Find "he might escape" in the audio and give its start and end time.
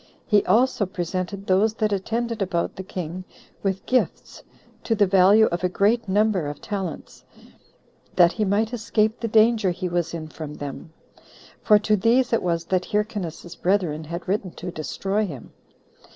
8.31-9.19